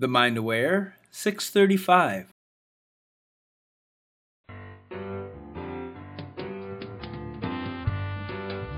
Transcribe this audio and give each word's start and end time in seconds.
The 0.00 0.06
Mind 0.06 0.36
Aware, 0.36 0.94
635. 1.10 2.26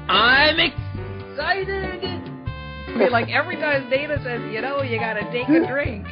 I'm 0.09 0.59
excited! 0.59 2.01
Like 3.12 3.29
every 3.29 3.56
time 3.56 3.91
Dana 3.91 4.17
says, 4.25 4.41
you 4.51 4.62
know, 4.62 4.80
you 4.80 4.98
gotta 4.98 5.30
take 5.30 5.46
a 5.51 5.66
drink. 5.69 6.06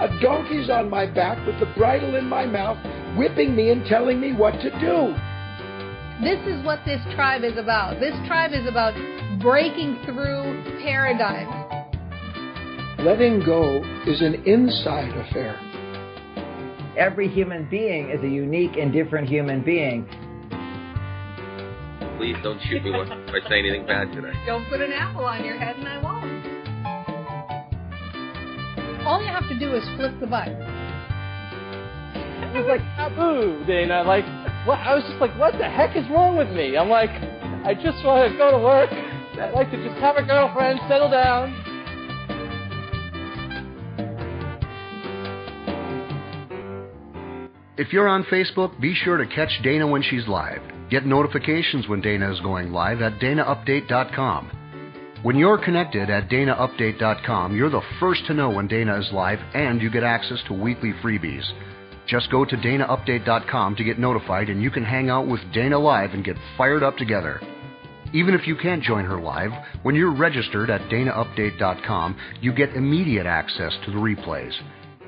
A 0.00 0.08
donkey's 0.22 0.70
on 0.70 0.88
my 0.88 1.04
back 1.04 1.46
with 1.46 1.60
the 1.60 1.66
bridle 1.76 2.16
in 2.16 2.24
my 2.24 2.46
mouth, 2.46 2.78
whipping 3.18 3.54
me 3.54 3.68
and 3.72 3.84
telling 3.84 4.18
me 4.18 4.32
what 4.32 4.52
to 4.52 4.70
do. 4.80 5.14
This 6.24 6.40
is 6.48 6.64
what 6.64 6.80
this 6.86 7.02
tribe 7.14 7.44
is 7.44 7.58
about. 7.58 8.00
This 8.00 8.14
tribe 8.26 8.52
is 8.54 8.66
about 8.66 8.94
breaking 9.38 10.00
through 10.06 10.64
paradigms. 10.80 11.75
Letting 12.98 13.44
go 13.44 13.84
is 14.06 14.22
an 14.22 14.42
inside 14.46 15.14
affair. 15.16 15.60
Every 16.96 17.28
human 17.28 17.68
being 17.68 18.08
is 18.10 18.22
a 18.24 18.28
unique 18.28 18.76
and 18.78 18.90
different 18.90 19.28
human 19.28 19.62
being. 19.62 20.08
Please 22.16 22.36
don't 22.42 22.58
shoot 22.62 22.82
me 22.82 22.90
if 22.94 23.10
I 23.10 23.48
say 23.48 23.58
anything 23.58 23.84
bad 23.86 24.10
today. 24.12 24.32
Don't 24.46 24.66
put 24.70 24.80
an 24.80 24.92
apple 24.92 25.26
on 25.26 25.44
your 25.44 25.58
head 25.58 25.76
and 25.76 25.86
I 25.86 26.02
won't. 26.02 26.24
All 29.06 29.20
you 29.20 29.28
have 29.28 29.46
to 29.50 29.58
do 29.58 29.74
is 29.74 29.84
flip 29.96 30.18
the 30.18 30.26
button. 30.26 30.56
It 32.56 32.64
was 32.64 32.66
like 32.66 32.80
taboo, 32.96 33.62
Dana. 33.66 34.02
Like, 34.04 34.24
what? 34.66 34.78
I 34.78 34.94
was 34.94 35.04
just 35.04 35.20
like, 35.20 35.38
what 35.38 35.52
the 35.58 35.68
heck 35.68 35.94
is 35.94 36.08
wrong 36.08 36.38
with 36.38 36.48
me? 36.48 36.78
I'm 36.78 36.88
like, 36.88 37.10
I 37.10 37.74
just 37.74 38.02
want 38.02 38.32
to 38.32 38.38
go 38.38 38.50
to 38.50 38.58
work. 38.58 38.88
I'd 38.90 39.52
like 39.52 39.70
to 39.70 39.76
just 39.76 40.00
have 40.00 40.16
a 40.16 40.22
girlfriend, 40.24 40.80
settle 40.88 41.10
down. 41.10 41.65
If 47.78 47.92
you're 47.92 48.08
on 48.08 48.24
Facebook, 48.24 48.80
be 48.80 48.94
sure 48.94 49.18
to 49.18 49.26
catch 49.26 49.50
Dana 49.62 49.86
when 49.86 50.02
she's 50.02 50.26
live. 50.26 50.62
Get 50.88 51.04
notifications 51.04 51.86
when 51.86 52.00
Dana 52.00 52.32
is 52.32 52.40
going 52.40 52.72
live 52.72 53.02
at 53.02 53.20
danaupdate.com. 53.20 54.50
When 55.22 55.36
you're 55.36 55.62
connected 55.62 56.08
at 56.08 56.30
danaupdate.com, 56.30 57.54
you're 57.54 57.68
the 57.68 57.82
first 58.00 58.24
to 58.28 58.34
know 58.34 58.48
when 58.48 58.66
Dana 58.66 58.98
is 58.98 59.12
live 59.12 59.40
and 59.52 59.82
you 59.82 59.90
get 59.90 60.04
access 60.04 60.38
to 60.46 60.54
weekly 60.54 60.94
freebies. 61.02 61.44
Just 62.06 62.30
go 62.30 62.46
to 62.46 62.56
danaupdate.com 62.56 63.76
to 63.76 63.84
get 63.84 63.98
notified 63.98 64.48
and 64.48 64.62
you 64.62 64.70
can 64.70 64.84
hang 64.84 65.10
out 65.10 65.26
with 65.28 65.40
Dana 65.52 65.78
live 65.78 66.14
and 66.14 66.24
get 66.24 66.36
fired 66.56 66.82
up 66.82 66.96
together. 66.96 67.42
Even 68.14 68.34
if 68.34 68.46
you 68.46 68.56
can't 68.56 68.82
join 68.82 69.04
her 69.04 69.20
live, 69.20 69.50
when 69.82 69.94
you're 69.94 70.16
registered 70.16 70.70
at 70.70 70.80
danaupdate.com, 70.88 72.16
you 72.40 72.54
get 72.54 72.74
immediate 72.74 73.26
access 73.26 73.74
to 73.84 73.90
the 73.90 73.98
replays. 73.98 74.54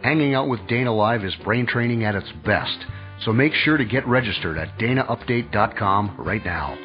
Hanging 0.03 0.35
out 0.35 0.49
with 0.49 0.67
Dana 0.69 0.95
Live 0.95 1.25
is 1.25 1.35
brain 1.45 1.67
training 1.67 2.05
at 2.05 2.15
its 2.15 2.31
best, 2.45 2.79
so 3.25 3.33
make 3.33 3.53
sure 3.53 3.77
to 3.77 3.85
get 3.85 4.07
registered 4.07 4.57
at 4.57 4.79
danaupdate.com 4.79 6.15
right 6.19 6.45
now. 6.45 6.79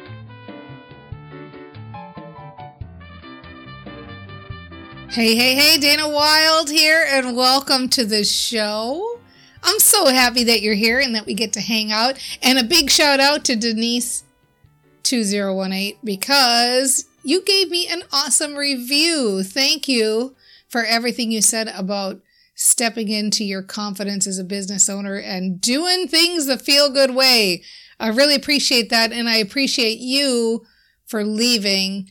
Hey, 5.10 5.36
hey, 5.36 5.54
hey, 5.54 5.78
Dana 5.78 6.08
Wilde 6.08 6.70
here, 6.70 7.06
and 7.08 7.36
welcome 7.36 7.88
to 7.90 8.04
the 8.04 8.24
show. 8.24 9.20
I'm 9.62 9.78
so 9.78 10.06
happy 10.06 10.42
that 10.42 10.60
you're 10.60 10.74
here 10.74 10.98
and 10.98 11.14
that 11.14 11.24
we 11.24 11.34
get 11.34 11.52
to 11.52 11.60
hang 11.60 11.92
out. 11.92 12.18
And 12.42 12.58
a 12.58 12.64
big 12.64 12.90
shout 12.90 13.20
out 13.20 13.44
to 13.44 13.54
Denise2018 13.54 15.98
because 16.02 17.04
you 17.22 17.42
gave 17.42 17.70
me 17.70 17.86
an 17.86 18.02
awesome 18.12 18.56
review. 18.56 19.44
Thank 19.44 19.86
you 19.86 20.34
for 20.68 20.84
everything 20.84 21.30
you 21.30 21.40
said 21.40 21.68
about 21.68 22.20
stepping 22.54 23.08
into 23.08 23.44
your 23.44 23.62
confidence 23.62 24.26
as 24.26 24.38
a 24.38 24.44
business 24.44 24.88
owner 24.88 25.16
and 25.16 25.60
doing 25.60 26.06
things 26.06 26.46
the 26.46 26.58
feel 26.58 26.90
good 26.90 27.14
way. 27.14 27.62
I 27.98 28.08
really 28.08 28.34
appreciate 28.34 28.90
that. 28.90 29.12
And 29.12 29.28
I 29.28 29.36
appreciate 29.36 29.98
you 29.98 30.64
for 31.06 31.24
leaving 31.24 32.10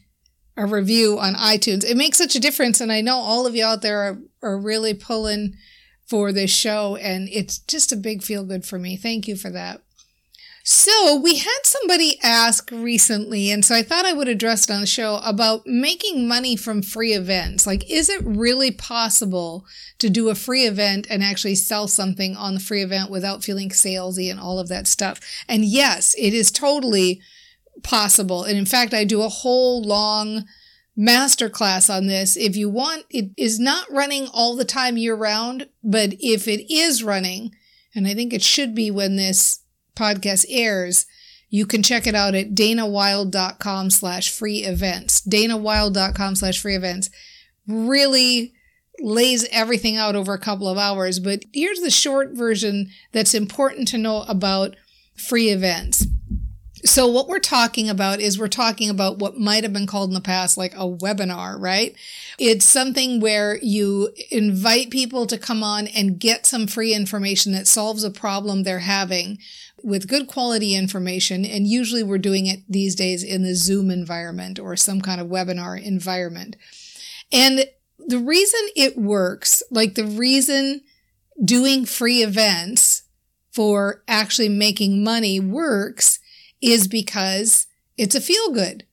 a 0.55 0.65
review 0.65 1.19
on 1.19 1.35
iTunes. 1.35 1.83
It 1.83 1.97
makes 1.97 2.17
such 2.17 2.35
a 2.35 2.39
difference. 2.39 2.81
And 2.81 2.91
I 2.91 3.01
know 3.01 3.17
all 3.17 3.47
of 3.47 3.55
you 3.55 3.65
out 3.65 3.81
there 3.81 3.99
are, 3.99 4.19
are 4.41 4.59
really 4.59 4.93
pulling 4.93 5.55
for 6.05 6.31
this 6.31 6.51
show. 6.51 6.95
And 6.97 7.29
it's 7.29 7.57
just 7.59 7.91
a 7.91 7.97
big 7.97 8.21
feel 8.21 8.43
good 8.43 8.65
for 8.65 8.77
me. 8.77 8.97
Thank 8.97 9.27
you 9.27 9.35
for 9.35 9.49
that. 9.51 9.82
So 10.65 11.17
we 11.17 11.39
had 11.39 11.59
somebody 11.63 12.17
ask 12.23 12.71
recently, 12.71 13.51
and 13.51 13.65
so 13.65 13.75
I 13.75 13.83
thought 13.83 14.05
I 14.05 14.13
would 14.13 14.29
address 14.29 14.63
it 14.63 14.71
on 14.73 14.79
the 14.79 14.87
show 14.87 15.19
about 15.21 15.67
making 15.67 16.25
money 16.25 16.55
from 16.55 16.81
free 16.81 17.11
events. 17.11 17.67
Like, 17.67 17.89
is 17.91 18.07
it 18.07 18.21
really 18.23 18.71
possible 18.71 19.65
to 19.99 20.09
do 20.09 20.29
a 20.29 20.35
free 20.35 20.63
event 20.63 21.05
and 21.09 21.21
actually 21.21 21.55
sell 21.55 21.89
something 21.89 22.37
on 22.37 22.53
the 22.53 22.61
free 22.61 22.81
event 22.81 23.11
without 23.11 23.43
feeling 23.43 23.71
salesy 23.71 24.31
and 24.31 24.39
all 24.39 24.57
of 24.57 24.69
that 24.69 24.87
stuff? 24.87 25.19
And 25.49 25.65
yes, 25.65 26.15
it 26.17 26.33
is 26.33 26.49
totally 26.49 27.19
possible. 27.83 28.45
And 28.45 28.57
in 28.57 28.65
fact, 28.65 28.93
I 28.93 29.03
do 29.03 29.21
a 29.21 29.27
whole 29.29 29.83
long 29.83 30.45
masterclass 30.97 31.93
on 31.93 32.07
this. 32.07 32.37
If 32.37 32.55
you 32.55 32.69
want, 32.69 33.03
it 33.09 33.31
is 33.35 33.59
not 33.59 33.91
running 33.91 34.27
all 34.27 34.55
the 34.55 34.63
time 34.63 34.95
year 34.95 35.15
round, 35.15 35.67
but 35.83 36.13
if 36.21 36.47
it 36.47 36.73
is 36.73 37.03
running, 37.03 37.53
and 37.93 38.07
I 38.07 38.13
think 38.13 38.31
it 38.31 38.41
should 38.41 38.73
be 38.73 38.89
when 38.89 39.17
this 39.17 39.59
podcast 39.95 40.45
airs, 40.49 41.05
you 41.49 41.65
can 41.65 41.83
check 41.83 42.07
it 42.07 42.15
out 42.15 42.33
at 42.33 42.55
danawilde.com 42.55 43.89
slash 43.91 44.31
free 44.31 44.63
events. 44.63 45.21
danawilde.com 45.21 46.35
slash 46.35 46.59
free 46.59 46.75
events 46.75 47.09
really 47.67 48.53
lays 48.99 49.47
everything 49.51 49.95
out 49.97 50.15
over 50.15 50.33
a 50.33 50.39
couple 50.39 50.67
of 50.67 50.77
hours. 50.77 51.19
But 51.19 51.43
here's 51.53 51.81
the 51.81 51.91
short 51.91 52.31
version 52.31 52.89
that's 53.11 53.33
important 53.33 53.87
to 53.89 53.97
know 53.97 54.23
about 54.23 54.75
free 55.15 55.49
events. 55.49 56.07
So 56.85 57.07
what 57.07 57.29
we're 57.29 57.39
talking 57.39 57.89
about 57.89 58.19
is 58.19 58.37
we're 58.37 58.49
talking 58.49 58.89
about 58.89 59.17
what 59.17 59.37
might 59.37 59.63
have 59.63 59.71
been 59.71 59.87
called 59.87 60.09
in 60.09 60.13
the 60.13 60.21
past 60.21 60.57
like 60.57 60.73
a 60.73 60.89
webinar, 60.89 61.57
right? 61.57 61.95
It's 62.37 62.65
something 62.65 63.21
where 63.21 63.57
you 63.61 64.09
invite 64.31 64.89
people 64.89 65.25
to 65.27 65.37
come 65.37 65.63
on 65.63 65.87
and 65.87 66.19
get 66.19 66.45
some 66.45 66.67
free 66.67 66.93
information 66.93 67.53
that 67.53 67.67
solves 67.67 68.03
a 68.03 68.11
problem 68.11 68.63
they're 68.63 68.79
having 68.79 69.37
with 69.83 70.07
good 70.07 70.27
quality 70.27 70.75
information. 70.75 71.45
And 71.45 71.67
usually 71.67 72.03
we're 72.03 72.17
doing 72.17 72.47
it 72.47 72.61
these 72.67 72.95
days 72.95 73.23
in 73.23 73.43
the 73.43 73.53
Zoom 73.53 73.91
environment 73.91 74.57
or 74.57 74.75
some 74.75 75.01
kind 75.01 75.19
of 75.19 75.27
webinar 75.27 75.81
environment. 75.81 76.55
And 77.31 77.65
the 77.99 78.19
reason 78.19 78.61
it 78.75 78.97
works, 78.97 79.61
like 79.69 79.95
the 79.95 80.05
reason 80.05 80.81
doing 81.43 81.85
free 81.85 82.23
events 82.23 83.03
for 83.51 84.03
actually 84.07 84.49
making 84.49 85.03
money 85.03 85.39
works 85.39 86.19
is 86.61 86.87
because 86.87 87.67
it's 87.97 88.15
a 88.15 88.21
feel 88.21 88.51
good. 88.51 88.85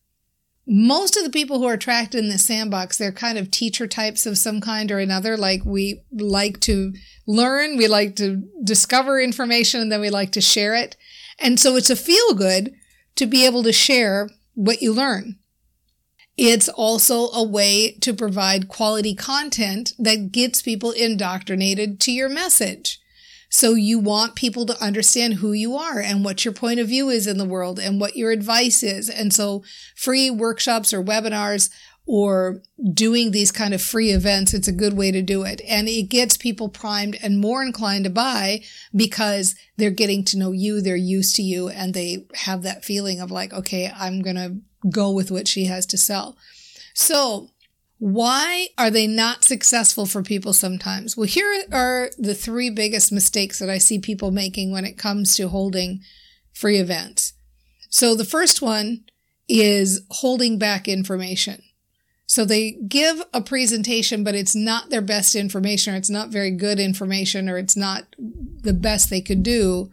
Most 0.72 1.16
of 1.16 1.24
the 1.24 1.30
people 1.30 1.58
who 1.58 1.66
are 1.66 1.72
attracted 1.72 2.22
in 2.22 2.30
the 2.30 2.38
sandbox, 2.38 2.96
they're 2.96 3.10
kind 3.10 3.36
of 3.36 3.50
teacher 3.50 3.88
types 3.88 4.24
of 4.24 4.38
some 4.38 4.60
kind 4.60 4.92
or 4.92 5.00
another. 5.00 5.36
Like 5.36 5.64
we 5.64 6.04
like 6.12 6.60
to 6.60 6.92
learn, 7.26 7.76
we 7.76 7.88
like 7.88 8.14
to 8.16 8.48
discover 8.62 9.20
information, 9.20 9.80
and 9.80 9.90
then 9.90 10.00
we 10.00 10.10
like 10.10 10.30
to 10.32 10.40
share 10.40 10.76
it. 10.76 10.96
And 11.40 11.58
so 11.58 11.74
it's 11.74 11.90
a 11.90 11.96
feel 11.96 12.34
good 12.34 12.72
to 13.16 13.26
be 13.26 13.44
able 13.44 13.64
to 13.64 13.72
share 13.72 14.30
what 14.54 14.80
you 14.80 14.92
learn. 14.92 15.40
It's 16.36 16.68
also 16.68 17.30
a 17.30 17.42
way 17.42 17.96
to 18.02 18.14
provide 18.14 18.68
quality 18.68 19.16
content 19.16 19.92
that 19.98 20.30
gets 20.30 20.62
people 20.62 20.92
indoctrinated 20.92 21.98
to 22.02 22.12
your 22.12 22.28
message. 22.28 23.00
So 23.50 23.74
you 23.74 23.98
want 23.98 24.36
people 24.36 24.64
to 24.66 24.82
understand 24.82 25.34
who 25.34 25.52
you 25.52 25.76
are 25.76 25.98
and 25.98 26.24
what 26.24 26.44
your 26.44 26.54
point 26.54 26.80
of 26.80 26.88
view 26.88 27.10
is 27.10 27.26
in 27.26 27.36
the 27.36 27.44
world 27.44 27.78
and 27.78 28.00
what 28.00 28.16
your 28.16 28.30
advice 28.30 28.82
is. 28.82 29.10
And 29.10 29.34
so 29.34 29.64
free 29.96 30.30
workshops 30.30 30.94
or 30.94 31.02
webinars 31.02 31.68
or 32.06 32.62
doing 32.92 33.30
these 33.30 33.52
kind 33.52 33.74
of 33.74 33.82
free 33.82 34.10
events, 34.10 34.54
it's 34.54 34.68
a 34.68 34.72
good 34.72 34.94
way 34.94 35.10
to 35.12 35.20
do 35.20 35.42
it. 35.42 35.60
And 35.68 35.88
it 35.88 36.04
gets 36.04 36.36
people 36.36 36.68
primed 36.68 37.18
and 37.22 37.40
more 37.40 37.62
inclined 37.62 38.04
to 38.04 38.10
buy 38.10 38.62
because 38.94 39.54
they're 39.76 39.90
getting 39.90 40.24
to 40.26 40.38
know 40.38 40.52
you, 40.52 40.80
they're 40.80 40.96
used 40.96 41.36
to 41.36 41.42
you, 41.42 41.68
and 41.68 41.92
they 41.92 42.26
have 42.34 42.62
that 42.62 42.84
feeling 42.84 43.20
of 43.20 43.30
like, 43.30 43.52
okay, 43.52 43.92
I'm 43.94 44.22
going 44.22 44.36
to 44.36 44.56
go 44.88 45.10
with 45.10 45.30
what 45.30 45.46
she 45.46 45.66
has 45.66 45.86
to 45.86 45.98
sell. 45.98 46.36
So 46.94 47.50
why 48.00 48.68
are 48.78 48.90
they 48.90 49.06
not 49.06 49.44
successful 49.44 50.06
for 50.06 50.22
people 50.22 50.54
sometimes? 50.54 51.18
Well, 51.18 51.26
here 51.26 51.64
are 51.70 52.10
the 52.18 52.34
three 52.34 52.70
biggest 52.70 53.12
mistakes 53.12 53.58
that 53.58 53.68
I 53.68 53.76
see 53.76 53.98
people 53.98 54.30
making 54.30 54.72
when 54.72 54.86
it 54.86 54.96
comes 54.96 55.36
to 55.36 55.48
holding 55.48 56.00
free 56.54 56.78
events. 56.78 57.34
So 57.90 58.14
the 58.14 58.24
first 58.24 58.62
one 58.62 59.04
is 59.48 60.00
holding 60.10 60.58
back 60.58 60.88
information. 60.88 61.62
So 62.24 62.46
they 62.46 62.78
give 62.88 63.22
a 63.34 63.42
presentation, 63.42 64.24
but 64.24 64.34
it's 64.34 64.54
not 64.54 64.88
their 64.88 65.02
best 65.02 65.34
information, 65.34 65.92
or 65.92 65.98
it's 65.98 66.08
not 66.08 66.30
very 66.30 66.52
good 66.52 66.80
information, 66.80 67.50
or 67.50 67.58
it's 67.58 67.76
not 67.76 68.04
the 68.16 68.72
best 68.72 69.10
they 69.10 69.20
could 69.20 69.42
do. 69.42 69.90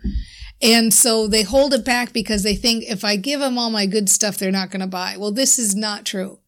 And 0.61 0.93
so 0.93 1.27
they 1.27 1.43
hold 1.43 1.73
it 1.73 1.83
back 1.83 2.13
because 2.13 2.43
they 2.43 2.55
think 2.55 2.85
if 2.85 3.03
I 3.03 3.17
give 3.17 3.41
them 3.41 3.57
all 3.57 3.69
my 3.69 3.85
good 3.85 4.07
stuff, 4.07 4.37
they're 4.37 4.49
not 4.49 4.71
going 4.71 4.79
to 4.79 4.87
buy. 4.87 5.17
Well, 5.17 5.33
this 5.33 5.59
is 5.59 5.75
not 5.75 6.05
true. 6.05 6.39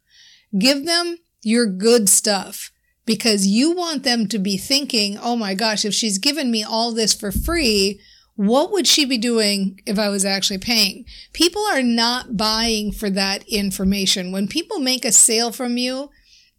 Give 0.58 0.86
them 0.86 1.18
your 1.42 1.66
good 1.66 2.10
stuff 2.10 2.72
because 3.06 3.48
you 3.48 3.72
want 3.72 4.04
them 4.04 4.28
to 4.28 4.38
be 4.38 4.58
thinking, 4.58 5.18
oh 5.18 5.36
my 5.36 5.56
gosh, 5.56 5.84
if 5.84 5.94
she's 5.94 6.20
given 6.20 6.52
me 6.52 6.64
all 6.64 6.94
this 6.94 7.14
for 7.14 7.32
free, 7.32 8.00
what 8.36 8.72
would 8.72 8.88
she 8.88 9.04
be 9.04 9.18
doing 9.18 9.82
if 9.86 10.00
I 10.00 10.10
was 10.10 10.24
actually 10.24 10.60
paying? 10.60 11.06
People 11.34 11.64
are 11.64 11.82
not 11.82 12.38
buying 12.38 12.92
for 12.92 13.10
that 13.10 13.44
information. 13.48 14.32
When 14.32 14.48
people 14.48 14.80
make 14.80 15.04
a 15.04 15.12
sale 15.12 15.52
from 15.52 15.76
you 15.76 16.10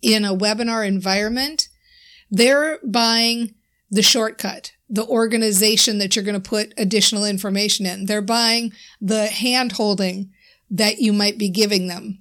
in 0.03 0.25
a 0.25 0.37
webinar 0.37 0.87
environment, 0.87 1.69
they're 2.31 2.81
buying 2.85 3.55
the 3.91 4.03
shortcut, 4.03 4.73
the 4.88 5.06
organization 5.06 5.99
that 5.99 6.15
you're 6.15 6.25
going 6.25 6.41
to 6.41 6.50
put 6.50 6.75
additional 6.77 7.25
information 7.25 7.87
in. 7.87 8.06
They're 8.06 8.23
buying 8.23 8.73
the 9.00 9.29
hand 9.29 9.73
holding 9.73 10.32
that 10.71 10.99
you 10.99 11.12
might 11.12 11.38
be 11.38 11.49
giving 11.49 11.87
them. 11.87 12.21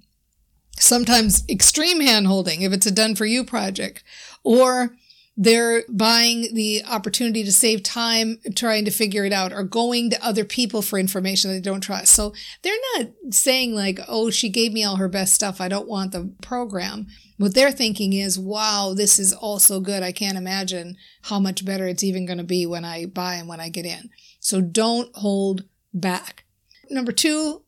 Sometimes 0.80 1.44
extreme 1.48 2.00
hand 2.00 2.26
holding 2.26 2.62
if 2.62 2.72
it's 2.72 2.86
a 2.86 2.90
done 2.90 3.14
for 3.14 3.26
you 3.26 3.44
project, 3.44 4.02
or 4.42 4.96
they're 5.36 5.84
buying 5.88 6.52
the 6.54 6.82
opportunity 6.84 7.44
to 7.44 7.52
save 7.52 7.82
time 7.82 8.38
trying 8.54 8.84
to 8.84 8.90
figure 8.90 9.24
it 9.24 9.32
out 9.32 9.52
or 9.52 9.62
going 9.62 10.10
to 10.10 10.22
other 10.22 10.44
people 10.44 10.82
for 10.82 10.98
information 10.98 11.50
they 11.50 11.60
don't 11.60 11.80
trust. 11.80 12.12
So 12.12 12.34
they're 12.62 12.74
not 12.96 13.08
saying 13.30 13.74
like, 13.74 14.00
oh, 14.06 14.30
she 14.30 14.50
gave 14.50 14.72
me 14.72 14.84
all 14.84 14.96
her 14.96 15.08
best 15.08 15.32
stuff. 15.34 15.58
I 15.58 15.68
don't 15.68 15.88
want 15.88 16.12
the 16.12 16.34
program. 16.42 17.06
What 17.38 17.54
they're 17.54 17.72
thinking 17.72 18.12
is, 18.12 18.38
wow, 18.38 18.92
this 18.94 19.18
is 19.18 19.32
all 19.32 19.58
so 19.58 19.80
good. 19.80 20.02
I 20.02 20.12
can't 20.12 20.36
imagine 20.36 20.96
how 21.22 21.40
much 21.40 21.64
better 21.64 21.88
it's 21.88 22.04
even 22.04 22.26
going 22.26 22.36
to 22.38 22.44
be 22.44 22.66
when 22.66 22.84
I 22.84 23.06
buy 23.06 23.36
and 23.36 23.48
when 23.48 23.60
I 23.60 23.70
get 23.70 23.86
in. 23.86 24.10
So 24.40 24.60
don't 24.60 25.14
hold 25.16 25.64
back. 25.94 26.44
Number 26.90 27.12
two, 27.12 27.62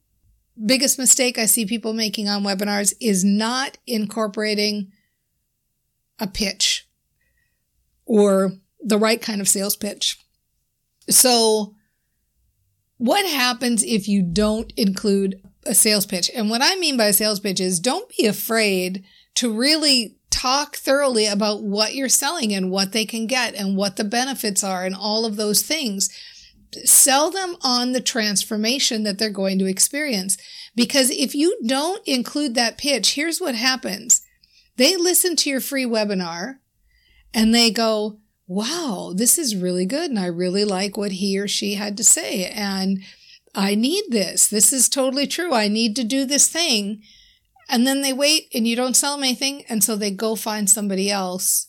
biggest 0.65 0.99
mistake 0.99 1.39
I 1.39 1.47
see 1.47 1.67
people 1.67 1.93
making 1.93 2.29
on 2.29 2.45
webinars 2.45 2.95
is 3.01 3.25
not 3.25 3.79
incorporating 3.87 4.93
a 6.19 6.27
pitch 6.27 6.89
or 8.05 8.53
the 8.81 8.99
right 8.99 9.21
kind 9.21 9.41
of 9.41 9.49
sales 9.49 9.77
pitch. 9.77 10.19
So, 11.09 11.75
what 12.99 13.27
happens 13.27 13.83
if 13.83 14.07
you 14.07 14.23
don't 14.23 14.73
include 14.77 15.41
a 15.67 15.75
sales 15.75 16.07
pitch? 16.07 16.31
And 16.35 16.51
what 16.51 16.63
I 16.63 16.77
mean 16.77 16.97
by 16.97 17.07
a 17.07 17.13
sales 17.13 17.41
pitch 17.41 17.59
is 17.59 17.81
don't 17.81 18.09
be 18.17 18.27
afraid 18.27 19.05
to 19.35 19.53
really 19.53 20.17
talk 20.31 20.77
thoroughly 20.77 21.27
about 21.27 21.63
what 21.63 21.95
you're 21.95 22.09
selling 22.09 22.53
and 22.53 22.71
what 22.71 22.93
they 22.93 23.05
can 23.05 23.27
get 23.27 23.55
and 23.55 23.77
what 23.77 23.97
the 23.97 24.05
benefits 24.05 24.63
are 24.63 24.85
and 24.85 24.95
all 24.95 25.25
of 25.25 25.37
those 25.37 25.63
things. 25.63 26.11
Sell 26.85 27.31
them 27.31 27.57
on 27.63 27.93
the 27.93 28.01
transformation 28.01 29.03
that 29.03 29.19
they're 29.19 29.31
going 29.31 29.59
to 29.59 29.67
experience. 29.67 30.37
Because 30.75 31.11
if 31.11 31.35
you 31.35 31.59
don't 31.67 32.07
include 32.07 32.55
that 32.55 32.79
pitch, 32.79 33.15
here's 33.15 33.41
what 33.41 33.55
happens. 33.55 34.23
They 34.77 34.97
listen 34.97 35.37
to 35.37 35.51
your 35.51 35.61
free 35.61 35.85
webinar 35.85 36.59
and 37.35 37.55
they 37.55 37.71
go, 37.71 38.19
wow, 38.47 39.13
this 39.15 39.39
is 39.39 39.57
really 39.57 39.87
good. 39.87 40.11
And 40.11 40.19
I 40.19 40.27
really 40.27 40.65
like 40.65 40.97
what 40.97 41.13
he 41.13 41.39
or 41.39 41.49
she 41.49 41.75
had 41.75 41.97
to 41.99 42.05
say. 42.05 42.47
And 42.47 43.03
I 43.55 43.75
need 43.75 44.05
this. 44.09 44.47
This 44.47 44.73
is 44.73 44.89
totally 44.89 45.27
true. 45.27 45.53
I 45.53 45.69
need 45.69 45.95
to 45.97 46.05
do 46.05 46.25
this 46.25 46.49
thing. 46.49 47.03
And 47.69 47.87
then 47.87 48.03
they 48.03 48.13
wait 48.13 48.49
and 48.55 48.67
you 48.67 48.77
don't 48.77 48.97
sell 48.97 49.17
them 49.17 49.25
anything. 49.25 49.65
And 49.69 49.85
so 49.85 49.97
they 49.97 50.11
go 50.11 50.35
find 50.37 50.69
somebody 50.69 51.11
else 51.11 51.69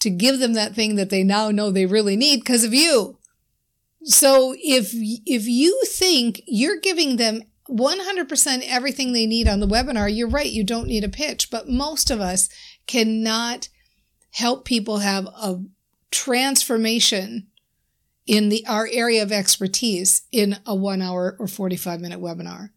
to 0.00 0.10
give 0.10 0.38
them 0.38 0.54
that 0.54 0.74
thing 0.74 0.94
that 0.94 1.10
they 1.10 1.22
now 1.22 1.50
know 1.50 1.70
they 1.70 1.86
really 1.86 2.16
need 2.16 2.40
because 2.40 2.64
of 2.64 2.72
you. 2.72 3.17
So 4.04 4.54
if, 4.58 4.90
if 4.94 5.46
you 5.46 5.82
think 5.86 6.42
you're 6.46 6.80
giving 6.80 7.16
them 7.16 7.42
100% 7.68 8.62
everything 8.66 9.12
they 9.12 9.26
need 9.26 9.48
on 9.48 9.60
the 9.60 9.66
webinar, 9.66 10.14
you're 10.14 10.28
right. 10.28 10.50
You 10.50 10.64
don't 10.64 10.86
need 10.86 11.04
a 11.04 11.08
pitch, 11.08 11.50
but 11.50 11.68
most 11.68 12.10
of 12.10 12.20
us 12.20 12.48
cannot 12.86 13.68
help 14.32 14.64
people 14.64 14.98
have 14.98 15.26
a 15.26 15.62
transformation 16.10 17.48
in 18.26 18.50
the 18.50 18.64
our 18.66 18.88
area 18.92 19.22
of 19.22 19.32
expertise 19.32 20.22
in 20.30 20.58
a 20.66 20.74
1 20.74 21.02
hour 21.02 21.36
or 21.38 21.46
45 21.46 22.00
minute 22.00 22.20
webinar. 22.20 22.70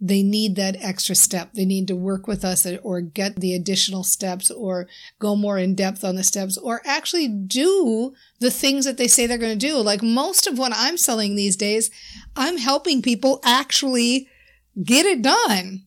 They 0.00 0.22
need 0.22 0.54
that 0.56 0.76
extra 0.80 1.16
step. 1.16 1.54
They 1.54 1.64
need 1.64 1.88
to 1.88 1.96
work 1.96 2.28
with 2.28 2.44
us 2.44 2.66
or 2.82 3.00
get 3.00 3.36
the 3.36 3.54
additional 3.54 4.04
steps 4.04 4.50
or 4.50 4.86
go 5.18 5.34
more 5.34 5.58
in 5.58 5.74
depth 5.74 6.04
on 6.04 6.14
the 6.14 6.22
steps 6.22 6.56
or 6.56 6.80
actually 6.84 7.26
do 7.26 8.14
the 8.38 8.50
things 8.50 8.84
that 8.84 8.96
they 8.96 9.08
say 9.08 9.26
they're 9.26 9.38
going 9.38 9.58
to 9.58 9.66
do. 9.66 9.78
Like 9.78 10.02
most 10.02 10.46
of 10.46 10.56
what 10.56 10.72
I'm 10.74 10.96
selling 10.96 11.34
these 11.34 11.56
days, 11.56 11.90
I'm 12.36 12.58
helping 12.58 13.02
people 13.02 13.40
actually 13.44 14.28
get 14.84 15.04
it 15.04 15.20
done 15.20 15.84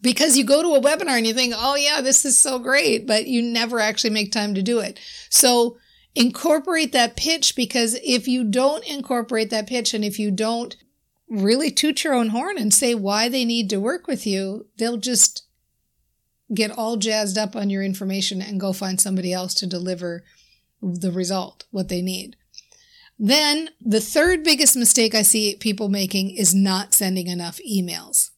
because 0.00 0.36
you 0.36 0.44
go 0.44 0.62
to 0.62 0.74
a 0.74 0.80
webinar 0.80 1.16
and 1.16 1.26
you 1.26 1.34
think, 1.34 1.54
oh, 1.56 1.74
yeah, 1.74 2.00
this 2.00 2.24
is 2.24 2.38
so 2.38 2.58
great, 2.60 3.06
but 3.06 3.26
you 3.26 3.42
never 3.42 3.80
actually 3.80 4.10
make 4.10 4.30
time 4.30 4.54
to 4.54 4.62
do 4.62 4.78
it. 4.78 5.00
So 5.28 5.78
incorporate 6.14 6.92
that 6.92 7.16
pitch 7.16 7.56
because 7.56 7.98
if 8.04 8.28
you 8.28 8.44
don't 8.44 8.84
incorporate 8.84 9.50
that 9.50 9.66
pitch 9.66 9.94
and 9.94 10.04
if 10.04 10.18
you 10.18 10.30
don't 10.30 10.76
really 11.42 11.70
toot 11.70 12.04
your 12.04 12.14
own 12.14 12.28
horn 12.28 12.56
and 12.58 12.72
say 12.72 12.94
why 12.94 13.28
they 13.28 13.44
need 13.44 13.70
to 13.70 13.80
work 13.80 14.06
with 14.06 14.26
you, 14.26 14.66
they'll 14.76 14.96
just 14.96 15.44
get 16.52 16.70
all 16.70 16.96
jazzed 16.96 17.38
up 17.38 17.56
on 17.56 17.70
your 17.70 17.82
information 17.82 18.42
and 18.42 18.60
go 18.60 18.72
find 18.72 19.00
somebody 19.00 19.32
else 19.32 19.54
to 19.54 19.66
deliver 19.66 20.24
the 20.82 21.10
result, 21.10 21.64
what 21.70 21.88
they 21.88 22.02
need. 22.02 22.36
Then 23.18 23.70
the 23.80 24.00
third 24.00 24.42
biggest 24.42 24.76
mistake 24.76 25.14
I 25.14 25.22
see 25.22 25.56
people 25.56 25.88
making 25.88 26.30
is 26.30 26.54
not 26.54 26.94
sending 26.94 27.28
enough 27.28 27.60
emails. 27.68 28.30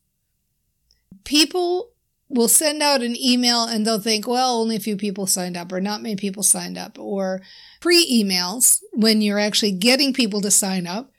People 1.25 1.91
will 2.29 2.49
send 2.49 2.83
out 2.83 3.03
an 3.03 3.17
email 3.17 3.65
and 3.65 3.87
they'll 3.87 4.01
think, 4.01 4.27
well, 4.27 4.61
only 4.61 4.77
a 4.77 4.81
few 4.81 4.97
people 4.97 5.27
signed 5.27 5.57
up 5.57 5.73
or 5.73 5.81
not 5.81 6.03
many 6.03 6.17
people 6.17 6.43
signed 6.43 6.77
up 6.77 6.99
or 6.99 7.41
pre 7.81 8.05
emails 8.07 8.81
when 8.93 9.23
you're 9.23 9.39
actually 9.39 9.73
getting 9.73 10.13
people 10.13 10.41
to 10.41 10.51
sign 10.51 10.87
up. 10.87 11.11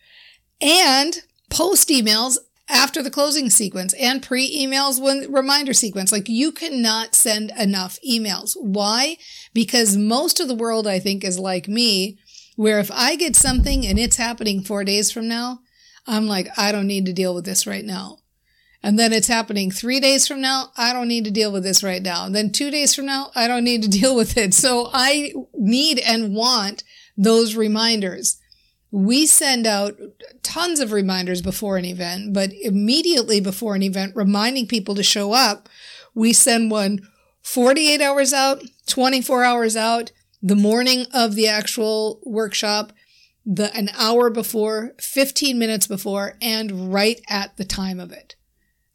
And 0.62 1.22
post 1.50 1.90
emails 1.90 2.38
after 2.70 3.02
the 3.02 3.12
closing 3.12 3.50
sequence 3.50 3.94
and 3.94 4.22
pre 4.22 4.50
emails 4.66 5.02
when 5.02 5.32
reminder 5.32 5.74
sequence. 5.74 6.12
Like 6.12 6.28
you 6.28 6.52
cannot 6.52 7.16
send 7.16 7.52
enough 7.58 7.98
emails. 8.08 8.56
Why? 8.60 9.18
Because 9.54 9.96
most 9.96 10.40
of 10.40 10.48
the 10.48 10.56
world, 10.56 10.88
I 10.88 11.00
think, 11.00 11.24
is 11.24 11.40
like 11.40 11.68
me, 11.68 12.18
where 12.56 12.80
if 12.80 12.92
I 12.92 13.16
get 13.16 13.36
something 13.36 13.86
and 13.86 13.98
it's 13.98 14.18
happening 14.18 14.62
four 14.62 14.84
days 14.84 15.12
from 15.12 15.28
now, 15.28 15.60
I'm 16.06 16.28
like, 16.28 16.48
I 16.58 16.72
don't 16.72 16.88
need 16.88 17.06
to 17.06 17.14
deal 17.14 17.36
with 17.36 17.46
this 17.46 17.68
right 17.68 17.86
now 17.86 18.20
and 18.84 18.98
then 18.98 19.12
it's 19.12 19.28
happening 19.28 19.72
three 19.72 20.00
days 20.00 20.28
from 20.28 20.42
now, 20.42 20.72
I 20.78 20.94
don't 20.94 21.08
need 21.08 21.26
to 21.26 21.32
deal 21.32 21.52
with 21.52 21.64
this 21.64 21.84
right 21.84 22.02
now. 22.02 22.26
And 22.26 22.36
then 22.36 22.52
two 22.52 22.72
days 22.72 22.96
from 22.96 23.06
now, 23.06 23.32
I 23.36 23.48
don't 23.48 23.64
need 23.64 23.84
to 23.84 23.90
deal 24.00 24.16
with 24.16 24.38
it. 24.38 24.54
So 24.54 24.90
I 24.94 25.34
need 25.54 26.00
and 26.00 26.36
want 26.36 26.84
those 27.18 27.56
reminders. 27.56 28.40
We 28.92 29.26
send 29.26 29.68
out 29.68 29.98
tons 30.44 30.80
of 30.80 30.92
reminders 30.92 31.42
before 31.42 31.78
an 31.78 31.86
event, 31.86 32.34
but 32.34 32.52
immediately 32.54 33.42
before 33.42 33.76
an 33.76 33.84
event, 33.84 34.16
reminding 34.16 34.68
people 34.68 34.96
to 34.96 35.04
show 35.04 35.34
up, 35.34 35.68
we 36.14 36.34
send 36.34 36.72
one 36.72 37.00
48 37.42 38.02
hours 38.02 38.34
out, 38.34 38.62
24 38.88 39.44
hours 39.44 39.76
out, 39.76 40.12
the 40.42 40.56
morning 40.56 41.06
of 41.14 41.36
the 41.36 41.48
actual 41.48 42.22
workshop, 42.26 42.94
the 43.46 43.74
an 43.76 43.90
hour 43.98 44.30
before, 44.30 44.94
15 45.00 45.58
minutes 45.58 45.88
before, 45.88 46.38
and 46.42 46.94
right 46.94 47.22
at 47.30 47.56
the 47.58 47.66
time 47.66 48.00
of 48.00 48.12
it. 48.12 48.36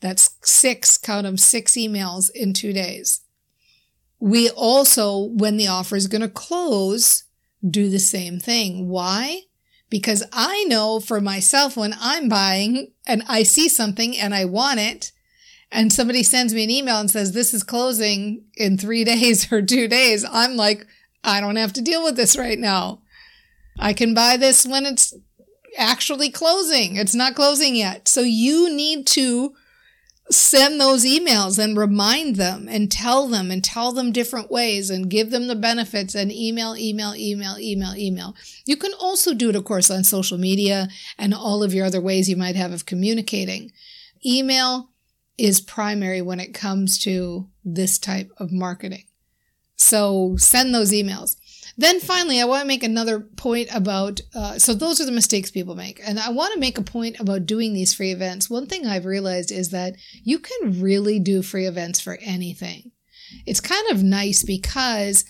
That's 0.01 0.37
six, 0.43 0.99
count 0.99 1.25
them, 1.25 1.39
six 1.39 1.73
emails 1.73 2.31
in 2.35 2.53
two 2.53 2.73
days. 2.73 3.23
We 4.19 4.51
also, 4.51 5.19
when 5.19 5.57
the 5.57 5.69
offer 5.69 5.97
is 5.97 6.07
going 6.07 6.23
to 6.23 6.29
close, 6.29 7.25
do 7.69 7.89
the 7.89 7.99
same 7.99 8.39
thing. 8.39 8.89
Why? 8.89 9.43
Because 9.93 10.23
I 10.33 10.65
know 10.69 11.01
for 11.01 11.21
myself 11.21 11.77
when 11.77 11.95
I'm 12.01 12.27
buying 12.27 12.93
and 13.07 13.23
I 13.29 13.43
see 13.43 13.69
something 13.69 14.17
and 14.17 14.35
I 14.35 14.47
want 14.47 14.81
it, 14.81 15.13
and 15.71 15.93
somebody 15.93 16.23
sends 16.23 16.55
me 16.55 16.65
an 16.65 16.71
email 16.71 16.99
and 16.99 17.11
says, 17.11 17.33
This 17.33 17.53
is 17.53 17.63
closing 17.63 18.45
in 18.57 18.79
three 18.79 19.05
days 19.13 19.53
or 19.53 19.61
two 19.61 19.89
days, 19.89 20.25
I'm 20.25 20.57
like, 20.57 20.87
I 21.23 21.43
don't 21.43 21.57
have 21.57 21.75
to 21.75 21.83
deal 21.83 22.03
with 22.03 22.17
this 22.17 22.39
right 22.39 22.59
now. 22.59 23.03
I 23.79 23.93
can 23.93 24.15
buy 24.15 24.39
this 24.39 24.65
when 24.67 24.87
it's 24.87 25.13
actually 25.77 26.31
closing. 26.31 26.97
It's 26.97 27.15
not 27.15 27.35
closing 27.35 27.77
yet. 27.77 28.09
So 28.09 28.23
you 28.23 28.75
need 28.75 29.07
to 29.09 29.53
send 30.31 30.81
those 30.81 31.05
emails 31.05 31.59
and 31.59 31.77
remind 31.77 32.37
them 32.37 32.69
and 32.69 32.91
tell 32.91 33.27
them 33.27 33.51
and 33.51 33.63
tell 33.63 33.93
them 33.93 34.13
different 34.13 34.51
ways 34.51 34.89
and 34.89 35.11
give 35.11 35.31
them 35.31 35.49
the 35.49 35.57
benefits 35.57 36.15
and 36.15 36.33
email, 36.33 36.77
email, 36.77 37.15
email, 37.15 37.57
email, 37.59 37.95
email. 37.97 38.35
You 38.65 38.77
can 38.77 38.93
also 38.95 39.35
do 39.35 39.51
it, 39.51 39.57
of 39.57 39.65
course, 39.65 39.91
on 39.91 40.05
social 40.05 40.39
media 40.39 40.89
and 41.19 41.35
all 41.35 41.63
of 41.63 41.75
your 41.75 41.87
other 41.87 42.01
ways 42.01 42.29
you 42.29 42.37
might 42.37 42.57
have 42.57 42.73
of 42.73 42.87
communicating. 42.87 43.73
Email 44.25 44.91
is 45.37 45.61
primary 45.61 46.23
when 46.23 46.41
it 46.41 46.55
comes 46.55 46.99
to 47.01 47.49
this 47.65 47.99
type 47.99 48.31
of 48.39 48.53
marketing. 48.53 49.05
So 49.77 50.37
send 50.39 50.75
those 50.75 50.93
emails. 50.93 51.37
Then 51.77 52.01
finally, 52.01 52.41
I 52.41 52.45
want 52.45 52.63
to 52.63 52.69
make 52.69 52.83
another 52.83 53.21
point 53.21 53.69
about. 53.75 54.21
Uh, 54.35 54.59
so 54.59 54.75
those 54.75 55.01
are 55.01 55.05
the 55.05 55.13
mistakes 55.13 55.51
people 55.51 55.75
make, 55.75 56.01
and 56.05 56.19
I 56.19 56.31
want 56.31 56.55
to 56.55 56.61
make 56.61 56.79
a 56.79 56.83
point 56.83 57.19
about 57.21 57.47
doing 57.47 57.73
these 57.73 57.95
free 57.95 58.11
events. 58.11 58.51
One 58.51 58.67
thing 58.67 58.87
I've 58.87 59.07
realized 59.07 59.51
is 59.53 59.71
that 59.71 59.95
you 60.23 60.39
can 60.39 60.81
really 60.81 61.19
do 61.19 61.43
free 61.43 61.67
events 61.67 62.01
for 62.01 62.19
anything. 62.21 62.93
it's 63.47 63.61
kind 63.61 63.91
of 63.91 64.03
nice 64.03 64.43
because 64.43 65.25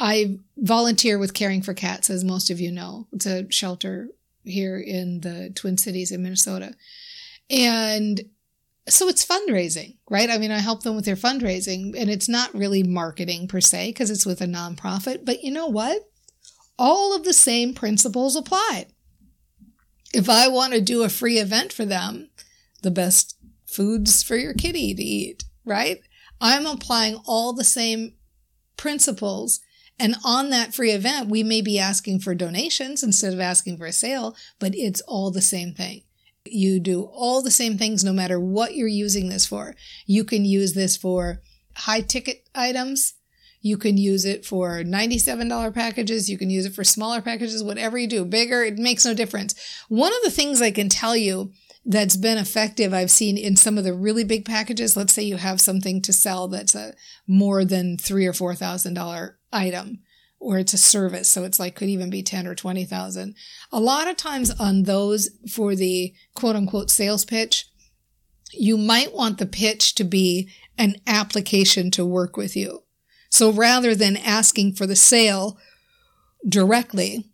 I 0.00 0.38
volunteer 0.56 1.18
with 1.18 1.34
Caring 1.34 1.62
for 1.62 1.74
Cats, 1.74 2.10
as 2.10 2.24
most 2.24 2.50
of 2.50 2.60
you 2.60 2.72
know. 2.72 3.06
It's 3.12 3.26
a 3.26 3.50
shelter 3.50 4.08
here 4.44 4.78
in 4.78 5.20
the 5.20 5.50
Twin 5.54 5.78
Cities 5.78 6.10
in 6.10 6.22
Minnesota. 6.22 6.74
And 7.50 8.20
so 8.88 9.08
it's 9.08 9.24
fundraising, 9.24 9.96
right? 10.10 10.30
I 10.30 10.38
mean, 10.38 10.50
I 10.50 10.58
help 10.58 10.82
them 10.82 10.96
with 10.96 11.04
their 11.04 11.16
fundraising, 11.16 11.94
and 11.96 12.10
it's 12.10 12.28
not 12.28 12.54
really 12.54 12.82
marketing 12.82 13.48
per 13.48 13.60
se 13.60 13.90
because 13.90 14.10
it's 14.10 14.26
with 14.26 14.40
a 14.40 14.46
nonprofit. 14.46 15.24
But 15.24 15.42
you 15.42 15.50
know 15.50 15.66
what? 15.66 16.08
All 16.78 17.14
of 17.14 17.24
the 17.24 17.32
same 17.32 17.74
principles 17.74 18.36
apply. 18.36 18.86
If 20.14 20.28
I 20.28 20.48
want 20.48 20.72
to 20.72 20.80
do 20.80 21.02
a 21.02 21.08
free 21.08 21.38
event 21.38 21.72
for 21.72 21.84
them, 21.84 22.30
the 22.82 22.90
best 22.90 23.36
foods 23.66 24.22
for 24.22 24.36
your 24.36 24.54
kitty 24.54 24.94
to 24.94 25.02
eat, 25.02 25.44
right? 25.64 26.00
I'm 26.40 26.66
applying 26.66 27.16
all 27.26 27.52
the 27.52 27.64
same 27.64 28.14
principles. 28.76 29.60
And 29.98 30.14
on 30.24 30.50
that 30.50 30.74
free 30.74 30.92
event, 30.92 31.28
we 31.28 31.42
may 31.42 31.60
be 31.60 31.78
asking 31.78 32.20
for 32.20 32.34
donations 32.34 33.02
instead 33.02 33.34
of 33.34 33.40
asking 33.40 33.78
for 33.78 33.86
a 33.86 33.92
sale, 33.92 34.36
but 34.58 34.74
it's 34.74 35.00
all 35.02 35.30
the 35.30 35.42
same 35.42 35.74
thing. 35.74 36.02
You 36.52 36.80
do 36.80 37.02
all 37.02 37.42
the 37.42 37.50
same 37.50 37.78
things 37.78 38.04
no 38.04 38.12
matter 38.12 38.38
what 38.40 38.74
you're 38.74 38.88
using 38.88 39.28
this 39.28 39.46
for. 39.46 39.74
You 40.06 40.24
can 40.24 40.44
use 40.44 40.74
this 40.74 40.96
for 40.96 41.42
high 41.74 42.00
ticket 42.00 42.48
items. 42.54 43.14
You 43.60 43.76
can 43.76 43.96
use 43.96 44.24
it 44.24 44.46
for 44.46 44.82
$97 44.82 45.74
packages. 45.74 46.28
You 46.28 46.38
can 46.38 46.50
use 46.50 46.66
it 46.66 46.74
for 46.74 46.84
smaller 46.84 47.20
packages, 47.20 47.62
whatever 47.62 47.98
you 47.98 48.06
do, 48.06 48.24
bigger, 48.24 48.62
it 48.62 48.78
makes 48.78 49.04
no 49.04 49.14
difference. 49.14 49.54
One 49.88 50.12
of 50.12 50.22
the 50.22 50.30
things 50.30 50.62
I 50.62 50.70
can 50.70 50.88
tell 50.88 51.16
you 51.16 51.52
that's 51.84 52.16
been 52.16 52.38
effective 52.38 52.92
I've 52.92 53.10
seen 53.10 53.36
in 53.36 53.56
some 53.56 53.78
of 53.78 53.84
the 53.84 53.94
really 53.94 54.24
big 54.24 54.44
packages, 54.44 54.96
let's 54.96 55.12
say 55.12 55.22
you 55.22 55.36
have 55.38 55.60
something 55.60 56.02
to 56.02 56.12
sell 56.12 56.46
that's 56.46 56.74
a 56.74 56.94
more 57.26 57.64
than 57.64 57.96
three 57.96 58.26
or 58.26 58.32
four 58.32 58.54
thousand 58.54 58.94
dollar 58.94 59.38
item 59.52 60.00
or 60.40 60.58
it's 60.58 60.72
a 60.72 60.78
service 60.78 61.28
so 61.28 61.44
it's 61.44 61.58
like 61.58 61.74
could 61.74 61.88
even 61.88 62.10
be 62.10 62.22
10 62.22 62.46
or 62.46 62.54
20,000 62.54 63.34
a 63.72 63.80
lot 63.80 64.08
of 64.08 64.16
times 64.16 64.50
on 64.60 64.84
those 64.84 65.30
for 65.50 65.74
the 65.74 66.12
quote 66.34 66.56
unquote 66.56 66.90
sales 66.90 67.24
pitch 67.24 67.66
you 68.52 68.76
might 68.76 69.14
want 69.14 69.38
the 69.38 69.46
pitch 69.46 69.94
to 69.96 70.04
be 70.04 70.50
an 70.76 70.96
application 71.06 71.90
to 71.92 72.06
work 72.06 72.36
with 72.36 72.56
you. 72.56 72.84
So 73.30 73.52
rather 73.52 73.94
than 73.94 74.16
asking 74.16 74.74
for 74.74 74.86
the 74.86 74.96
sale 74.96 75.58
directly 76.48 77.24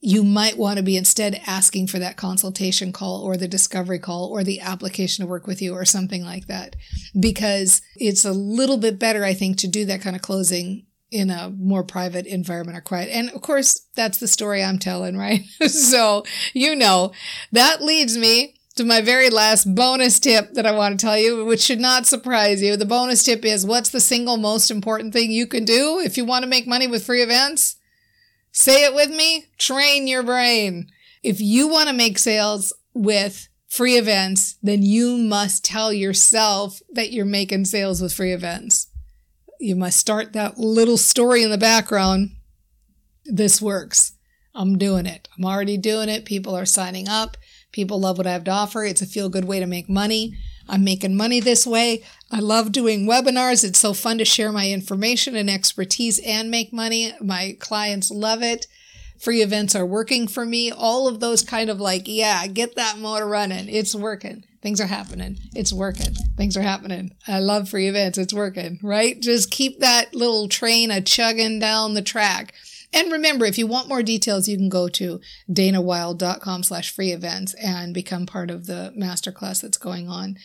you 0.00 0.22
might 0.22 0.56
want 0.56 0.76
to 0.76 0.82
be 0.82 0.96
instead 0.96 1.42
asking 1.44 1.88
for 1.88 1.98
that 1.98 2.16
consultation 2.16 2.92
call 2.92 3.20
or 3.20 3.36
the 3.36 3.48
discovery 3.48 3.98
call 3.98 4.26
or 4.26 4.44
the 4.44 4.60
application 4.60 5.24
to 5.24 5.28
work 5.28 5.48
with 5.48 5.60
you 5.60 5.74
or 5.74 5.84
something 5.84 6.24
like 6.24 6.46
that. 6.46 6.76
Because 7.18 7.82
it's 7.96 8.24
a 8.24 8.32
little 8.32 8.78
bit 8.78 8.98
better 8.98 9.24
i 9.24 9.34
think 9.34 9.56
to 9.58 9.66
do 9.66 9.84
that 9.84 10.00
kind 10.00 10.14
of 10.14 10.22
closing 10.22 10.86
in 11.10 11.30
a 11.30 11.50
more 11.50 11.82
private 11.82 12.26
environment 12.26 12.76
or 12.76 12.82
quiet. 12.82 13.08
And 13.10 13.30
of 13.30 13.40
course, 13.40 13.86
that's 13.94 14.18
the 14.18 14.28
story 14.28 14.62
I'm 14.62 14.78
telling, 14.78 15.16
right? 15.16 15.44
so, 15.66 16.24
you 16.52 16.76
know, 16.76 17.12
that 17.52 17.82
leads 17.82 18.18
me 18.18 18.54
to 18.76 18.84
my 18.84 19.00
very 19.00 19.30
last 19.30 19.74
bonus 19.74 20.20
tip 20.20 20.54
that 20.54 20.66
I 20.66 20.72
want 20.72 20.98
to 20.98 21.04
tell 21.04 21.18
you, 21.18 21.44
which 21.44 21.60
should 21.60 21.80
not 21.80 22.06
surprise 22.06 22.62
you. 22.62 22.76
The 22.76 22.84
bonus 22.84 23.24
tip 23.24 23.44
is 23.44 23.66
what's 23.66 23.90
the 23.90 24.00
single 24.00 24.36
most 24.36 24.70
important 24.70 25.12
thing 25.12 25.30
you 25.30 25.46
can 25.46 25.64
do 25.64 25.98
if 25.98 26.16
you 26.16 26.24
want 26.24 26.44
to 26.44 26.48
make 26.48 26.66
money 26.66 26.86
with 26.86 27.04
free 27.04 27.22
events? 27.22 27.76
Say 28.52 28.84
it 28.84 28.94
with 28.94 29.10
me 29.10 29.46
train 29.58 30.06
your 30.06 30.22
brain. 30.22 30.88
If 31.22 31.40
you 31.40 31.68
want 31.68 31.88
to 31.88 31.94
make 31.94 32.18
sales 32.18 32.72
with 32.94 33.48
free 33.66 33.96
events, 33.96 34.56
then 34.62 34.82
you 34.82 35.16
must 35.16 35.64
tell 35.64 35.92
yourself 35.92 36.80
that 36.92 37.12
you're 37.12 37.24
making 37.24 37.64
sales 37.64 38.00
with 38.00 38.12
free 38.12 38.32
events 38.32 38.87
you 39.58 39.76
must 39.76 39.98
start 39.98 40.32
that 40.32 40.58
little 40.58 40.96
story 40.96 41.42
in 41.42 41.50
the 41.50 41.58
background. 41.58 42.30
This 43.24 43.60
works. 43.60 44.12
I'm 44.54 44.78
doing 44.78 45.06
it. 45.06 45.28
I'm 45.36 45.44
already 45.44 45.76
doing 45.76 46.08
it. 46.08 46.24
People 46.24 46.56
are 46.56 46.66
signing 46.66 47.08
up. 47.08 47.36
People 47.70 48.00
love 48.00 48.18
what 48.18 48.26
I 48.26 48.32
have 48.32 48.44
to 48.44 48.50
offer. 48.50 48.84
It's 48.84 49.02
a 49.02 49.06
feel 49.06 49.28
good 49.28 49.44
way 49.44 49.60
to 49.60 49.66
make 49.66 49.88
money. 49.88 50.34
I'm 50.68 50.84
making 50.84 51.16
money 51.16 51.40
this 51.40 51.66
way. 51.66 52.02
I 52.30 52.40
love 52.40 52.72
doing 52.72 53.06
webinars. 53.06 53.64
It's 53.64 53.78
so 53.78 53.94
fun 53.94 54.18
to 54.18 54.24
share 54.24 54.52
my 54.52 54.68
information 54.68 55.36
and 55.36 55.48
expertise 55.48 56.18
and 56.24 56.50
make 56.50 56.72
money. 56.72 57.12
My 57.20 57.56
clients 57.58 58.10
love 58.10 58.42
it. 58.42 58.66
Free 59.18 59.42
events 59.42 59.74
are 59.74 59.86
working 59.86 60.28
for 60.28 60.44
me. 60.44 60.70
All 60.70 61.08
of 61.08 61.20
those 61.20 61.42
kind 61.42 61.70
of 61.70 61.80
like, 61.80 62.02
yeah, 62.06 62.46
get 62.46 62.76
that 62.76 62.98
motor 62.98 63.26
running. 63.26 63.68
It's 63.68 63.94
working. 63.94 64.44
Things 64.68 64.82
are 64.82 64.86
happening. 64.86 65.38
It's 65.54 65.72
working. 65.72 66.14
Things 66.36 66.54
are 66.54 66.60
happening. 66.60 67.16
I 67.26 67.38
love 67.38 67.70
free 67.70 67.88
events. 67.88 68.18
It's 68.18 68.34
working, 68.34 68.78
right? 68.82 69.18
Just 69.18 69.50
keep 69.50 69.80
that 69.80 70.14
little 70.14 70.46
train 70.46 70.90
a 70.90 71.00
chugging 71.00 71.58
down 71.58 71.94
the 71.94 72.02
track. 72.02 72.52
And 72.92 73.10
remember, 73.10 73.46
if 73.46 73.56
you 73.56 73.66
want 73.66 73.88
more 73.88 74.02
details, 74.02 74.46
you 74.46 74.58
can 74.58 74.68
go 74.68 74.90
to 74.90 75.22
danawilde.com 75.50 76.64
slash 76.64 76.94
free 76.94 77.12
events 77.12 77.54
and 77.54 77.94
become 77.94 78.26
part 78.26 78.50
of 78.50 78.66
the 78.66 78.92
masterclass 78.94 79.62
that's 79.62 79.78
going 79.78 80.06
on. 80.06 80.36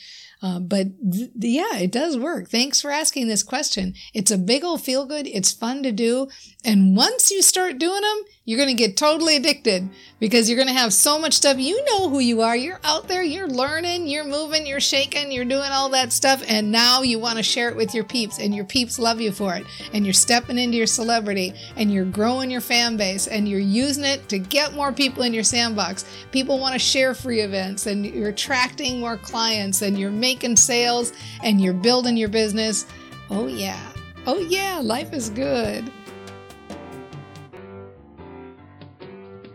Uh, 0.44 0.60
but 0.60 0.88
th- 1.10 1.32
yeah, 1.40 1.78
it 1.78 1.92
does 1.92 2.18
work. 2.18 2.50
Thanks 2.50 2.82
for 2.82 2.92
asking 2.92 3.30
this 3.30 3.44
question. 3.44 3.94
It's 4.14 4.30
a 4.30 4.38
big 4.38 4.66
old 4.66 4.82
feel 4.84 5.06
good. 5.06 5.26
It's 5.26 5.54
fun 5.54 5.84
to 5.84 5.92
do. 5.94 6.28
And 6.66 6.98
once 6.98 7.32
you 7.32 7.42
start 7.42 7.78
doing 7.78 8.02
them, 8.02 8.24
you're 8.46 8.58
going 8.58 8.76
to 8.76 8.84
get 8.84 8.98
totally 8.98 9.38
addicted 9.38 9.90
because 10.20 10.50
you're 10.50 10.58
going 10.58 10.68
to 10.68 10.74
have 10.74 10.92
so 10.92 11.18
much 11.18 11.34
stuff. 11.34 11.58
You 11.60 11.82
know 11.86 12.10
who 12.10 12.20
you 12.20 12.42
are. 12.42 12.58
You're 12.58 12.82
out 12.84 13.08
there, 13.08 13.24
you're 13.24 13.48
learning, 13.48 14.08
you're 14.08 14.26
moving, 14.26 14.68
you're 14.68 14.82
shaking, 14.82 15.32
you're 15.32 15.46
doing 15.46 15.72
all 15.72 15.88
that 15.90 16.12
stuff. 16.12 16.44
And 16.46 16.70
now 16.70 17.04
you 17.04 17.20
want 17.20 17.38
to 17.38 17.44
share 17.44 17.70
it 17.70 17.78
with 17.78 17.96
your 17.96 18.04
peeps, 18.04 18.40
and 18.40 18.54
your 18.54 18.66
peeps 18.66 19.00
love 19.00 19.22
you 19.22 19.32
for 19.32 19.56
it. 19.56 19.66
And 19.94 20.06
you're 20.06 20.14
stepping 20.14 20.58
into 20.58 20.76
your 20.76 20.88
celebrity, 20.88 21.54
and 21.78 21.90
you're 21.90 22.04
growing 22.04 22.52
your 22.52 22.60
fan 22.60 22.98
base, 22.98 23.28
and 23.28 23.48
you're 23.48 23.62
using 23.62 24.04
it 24.04 24.28
to 24.28 24.40
get 24.40 24.74
more 24.74 24.92
people 24.92 25.24
in 25.24 25.34
your 25.34 25.46
sandbox. 25.46 26.04
People 26.34 26.60
want 26.60 26.74
to 26.74 26.80
share 26.80 27.14
free 27.14 27.40
events, 27.40 27.86
and 27.86 28.06
you're 28.06 28.30
attracting 28.30 29.00
more 29.00 29.16
clients, 29.16 29.82
and 29.82 29.98
you're 29.98 30.12
making 30.12 30.33
sales, 30.56 31.14
and 31.44 31.62
you're 31.62 31.74
building 31.74 32.18
your 32.18 32.30
business. 32.30 32.86
Oh, 33.30 33.48
yeah. 33.48 33.94
Oh, 34.26 34.40
yeah. 34.40 34.80
Life 34.82 35.14
is 35.14 35.30
good. 35.30 35.92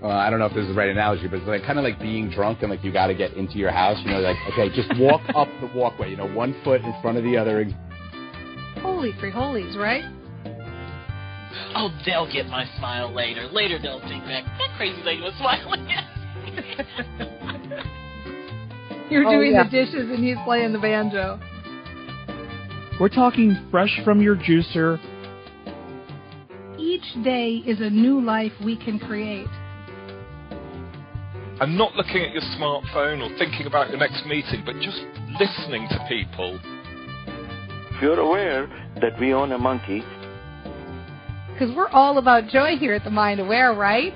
uh, 0.02 0.06
I 0.08 0.30
don't 0.30 0.38
know 0.38 0.46
if 0.46 0.54
this 0.54 0.62
is 0.62 0.68
the 0.68 0.74
right 0.74 0.88
analogy, 0.88 1.26
but 1.26 1.38
it's 1.38 1.46
like 1.46 1.64
kind 1.64 1.78
of 1.78 1.84
like 1.84 1.98
being 1.98 2.30
drunk 2.30 2.62
and 2.62 2.70
like 2.70 2.84
you 2.84 2.92
got 2.92 3.08
to 3.08 3.14
get 3.14 3.32
into 3.34 3.58
your 3.58 3.70
house. 3.70 3.98
You 4.04 4.12
know, 4.12 4.20
like 4.20 4.36
okay, 4.52 4.74
just 4.74 4.88
walk 4.98 5.22
up 5.34 5.48
the 5.60 5.66
walkway. 5.74 6.10
You 6.10 6.16
know, 6.16 6.28
one 6.28 6.54
foot 6.62 6.82
in 6.82 6.94
front 7.02 7.18
of 7.18 7.24
the 7.24 7.36
other. 7.36 7.64
Holy 8.80 9.12
free 9.18 9.30
holies, 9.30 9.76
right? 9.76 10.04
Oh, 11.74 11.90
they'll 12.06 12.30
get 12.32 12.46
my 12.46 12.64
smile 12.78 13.12
later. 13.12 13.48
Later 13.48 13.78
they'll 13.82 14.00
think 14.00 14.24
back. 14.24 14.44
That 14.44 14.76
crazy 14.76 15.02
lady 15.02 15.22
was 15.22 15.34
smiling 15.38 15.90
at 15.90 16.04
You're 19.10 19.26
Oh, 19.26 19.30
doing 19.32 19.52
yeah. 19.52 19.64
the 19.64 19.70
dishes 19.70 20.10
and 20.10 20.22
he's 20.22 20.36
playing 20.44 20.72
the 20.72 20.78
banjo. 20.78 21.38
We're 23.00 23.08
talking 23.08 23.56
fresh 23.70 24.00
from 24.04 24.20
your 24.20 24.36
juicer. 24.36 24.98
Each 26.78 27.04
day 27.22 27.62
is 27.66 27.80
a 27.80 27.90
new 27.90 28.20
life 28.20 28.52
we 28.64 28.76
can 28.76 28.98
create. 28.98 29.46
and 31.60 31.76
not 31.76 31.92
looking 31.96 32.22
at 32.22 32.32
your 32.32 32.42
smartphone 32.56 33.20
or 33.20 33.36
thinking 33.36 33.66
about 33.66 33.88
your 33.90 33.98
next 33.98 34.24
meeting, 34.26 34.62
but 34.64 34.76
just 34.80 35.02
listening 35.40 35.88
to 35.88 35.98
people. 36.08 36.56
If 37.90 38.00
you're 38.00 38.20
aware 38.20 38.68
that 39.00 39.18
we 39.18 39.32
own 39.34 39.50
a 39.50 39.58
monkey, 39.58 40.04
Because 41.52 41.74
we're 41.74 41.88
all 41.88 42.18
about 42.18 42.46
joy 42.46 42.76
here 42.76 42.94
at 42.94 43.02
the 43.02 43.10
Mind 43.10 43.40
Aware, 43.40 43.72
right? 43.74 44.14